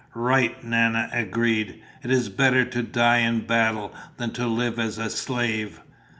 "Right!" 0.15 0.63
Nana 0.63 1.09
agreed. 1.13 1.79
"It 2.01 2.09
is 2.09 2.29
better 2.29 2.65
to 2.65 2.81
die 2.81 3.19
in 3.19 3.41
battle 3.41 3.93
than 4.17 4.31
to 4.31 4.47
live 4.47 4.79
as 4.79 4.97
a 4.97 5.11
slave! 5.11 5.79